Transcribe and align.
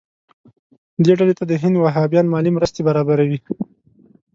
دې 1.03 1.13
ډلې 1.19 1.33
ته 1.39 1.43
د 1.47 1.53
هند 1.61 1.75
وهابیان 1.79 2.25
مالي 2.33 2.51
مرستې 2.57 2.81
برابروي. 2.87 3.39